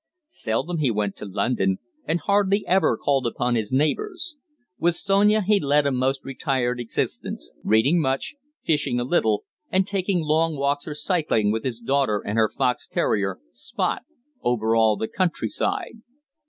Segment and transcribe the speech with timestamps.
[0.25, 4.35] Seldom he went to London, and hardly ever called upon his neighbours.
[4.79, 8.33] With Sonia he led a most retired existence, reading much,
[8.65, 12.87] fishing a little, and taking long walks or cycling with his daughter and her fox
[12.87, 14.01] terrier, "Spot,"
[14.41, 16.01] over all the country side.